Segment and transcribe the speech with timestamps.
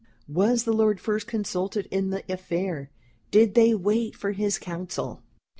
[0.27, 2.89] Was the Lord first consulted in the affair?
[3.29, 5.21] Did they wait for his Counsell?"